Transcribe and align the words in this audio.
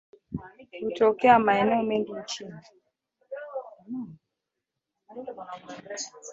Hutokea 0.81 1.39
maeneo 1.39 1.83
mengi 1.83 2.13
nchini 2.13 2.53